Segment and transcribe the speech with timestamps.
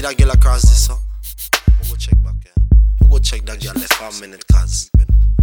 [0.00, 0.96] see that girl across this, huh?
[1.80, 2.52] We'll go check back, yeah.
[3.00, 4.90] We'll go check that girl left for a minute, cause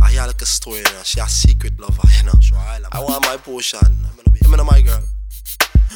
[0.02, 1.04] I hear like a story, you know.
[1.04, 2.34] She a secret lover, you know.
[2.92, 3.80] I want my potion.
[3.84, 4.50] I'm portion.
[4.50, 5.04] You know my girl.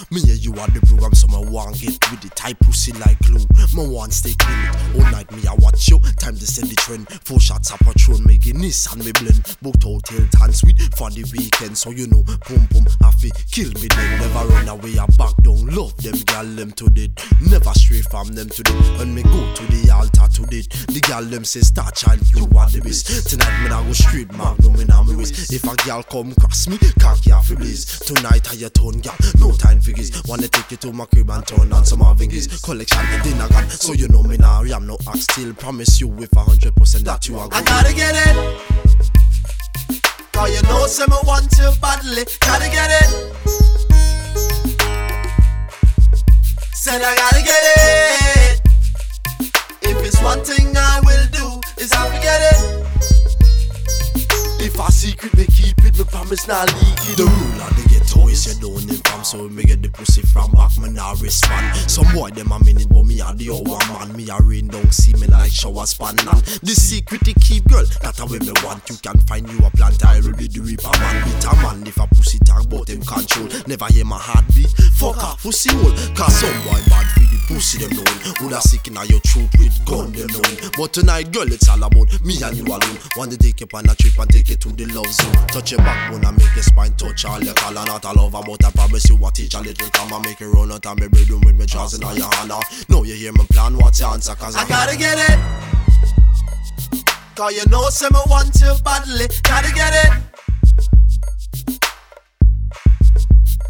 [0.10, 3.20] Me and you are the program, so me want get with the type pussy like
[3.20, 3.46] glue.
[3.76, 4.68] Me want stay clean.
[4.96, 6.00] All night me I watch you.
[6.18, 7.08] Time to send the trend.
[7.24, 9.58] Four shots up patron, me Guinness and me blend.
[9.62, 12.24] Booked hotel tan sweet for the weekend, so you know.
[12.48, 12.86] Boom boom,
[13.22, 14.20] to kill me then.
[14.20, 15.66] Never run away, I back down.
[15.68, 17.12] Love them gal them to it.
[17.42, 19.00] Never stray from them to it.
[19.00, 22.70] When me go to the altar to it, the gal them say Stachild, you are
[22.70, 23.30] the best.
[23.30, 25.54] Tonight me I go straight magnum in my waist.
[25.54, 28.00] If a gal come cross me, cocky off blaze.
[28.00, 30.24] Tonight I your tone gal, no time for figures.
[30.28, 33.00] Wanna take you to my crib and turn on some Avengers collection.
[33.24, 34.62] Dinner gun, so you know me now.
[34.62, 35.54] I'm no act still.
[35.54, 37.58] Promise you with a hundred percent that you are good.
[37.58, 38.36] I gotta get it.
[40.32, 42.26] Cause you know some want you badly.
[42.40, 43.10] Gotta get it.
[46.74, 48.62] Said I gotta get it.
[49.84, 52.60] If it's one thing I will do, is I forget it.
[54.64, 55.81] If I secret, me keep
[56.32, 57.18] it, me promise not leak it.
[57.18, 60.52] The rule of the ghetto is you don't inform, so me get the pussy from
[60.52, 61.76] back, me not respond.
[61.90, 64.16] Some boy them a minute, but me a the old man.
[64.16, 66.18] Me a rain down, see me like shower span.
[66.20, 68.90] And the secret to keep, girl, that a way me want.
[68.90, 71.24] You can find you a plant, I will be the reaper man.
[71.26, 73.48] Beat a man if a pussy talk, but him control.
[73.68, 74.72] Never hear my heartbeat.
[74.96, 77.21] Fuck off, pussy hole, cause some boy bad
[77.54, 78.36] pussy them knowing.
[78.40, 80.72] Woulda sick in your truth with gun them knowing.
[80.78, 82.98] But tonight, girl, it's all about me and you alone.
[83.16, 85.34] Want to take you on a trip and take you to the love zone.
[85.48, 87.84] Touch your backbone and make your spine touch all your collar.
[87.86, 90.52] Not a lover, but I promise you what teach a little come and make you
[90.52, 92.52] run out and me bedroom with me jaws in your hand.
[92.90, 94.36] Now you hear me plan, what's your answer?
[94.36, 95.40] Cause I gotta get it.
[97.36, 99.28] Cause you know some want you badly.
[99.44, 100.12] Gotta get it.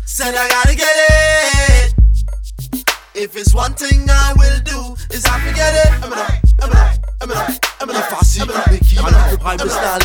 [0.06, 1.31] Said I gotta get it.
[3.22, 5.94] If it's one thing I will do, is I forget it.
[6.02, 6.26] I'm gonna,
[6.58, 6.90] I'm gonna,
[7.22, 8.02] I'm gonna, I'm gonna.
[8.02, 10.02] If I see me keep and I promise not.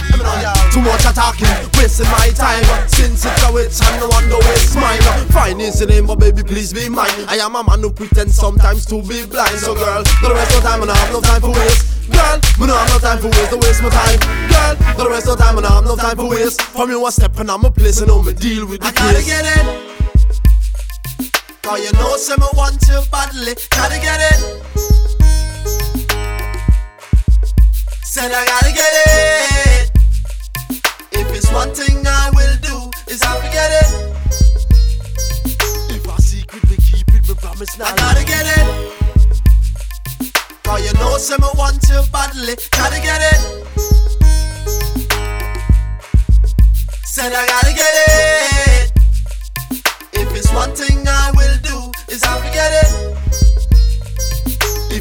[0.68, 1.48] Too much a talking,
[1.80, 2.60] wasting my time.
[2.84, 5.00] Since it's a witch and no one no waste mine.
[5.32, 7.08] Fine is the name, but baby please be mine.
[7.24, 9.64] I am a man who pretends sometimes to be blind.
[9.64, 12.12] So girl, don't waste no time and I have no time for waste.
[12.12, 14.20] Girl, me no have no time for waste, to waste my time.
[14.52, 16.60] Girl, don't waste no time and I have no time for waste.
[16.60, 19.24] From you a step and I'm a place and I'm deal with the I gotta
[19.24, 19.85] get it.
[21.66, 23.56] Cause you know some want you badly.
[23.70, 24.38] Gotta get it.
[28.04, 29.90] Said I gotta get it.
[31.10, 33.88] If it's one thing I will do, is I forget it.
[35.90, 38.66] If I secret, me keep it, me promise not I gotta get it.
[40.62, 42.54] Cause you know some want you badly.
[42.70, 43.40] Gotta get it.
[47.02, 48.15] Said I gotta get it.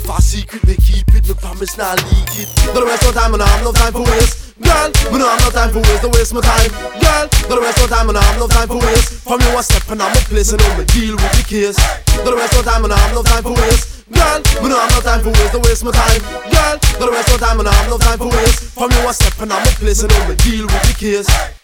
[0.06, 2.46] If I secret, me keep it, me promise not leak it.
[2.78, 4.54] Don't waste no time and I have no time for waste.
[4.62, 6.70] Girl, me no have no time for waste, don't waste my time.
[7.02, 9.26] Girl, don't waste no time and I have no time for waste.
[9.26, 11.82] From you a step and I'm a place and I'm deal with the case.
[12.22, 14.06] Don't waste no time and I have no time for waste.
[14.14, 16.22] Girl, me no have no time for waste, don't waste my time.
[16.54, 18.78] Girl, don't waste no time and I have no time for waste.
[18.78, 21.55] From you a step and I'm a place and I'm deal with the case.